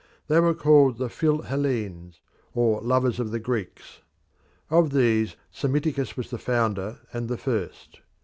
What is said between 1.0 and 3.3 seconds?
Phil Hellenes, or Lovers of